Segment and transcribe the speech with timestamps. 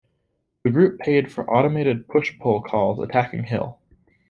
[0.63, 3.77] The group paid for automated "push poll" calls attacking Hill.